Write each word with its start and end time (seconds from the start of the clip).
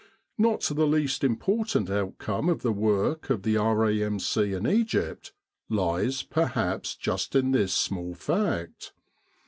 Not 0.39 0.61
the 0.61 0.87
least 0.87 1.23
im 1.23 1.37
portant 1.37 1.87
outcome 1.91 2.49
of 2.49 2.63
the 2.63 2.71
work 2.71 3.29
of 3.29 3.43
the 3.43 3.55
R.A.M.C. 3.57 4.51
in 4.53 4.65
Egypt, 4.65 5.31
lies, 5.69 6.23
perhaps 6.23 6.95
just 6.95 7.35
in 7.35 7.51
this 7.51 7.71
small 7.75 8.15
fact. 8.15 8.93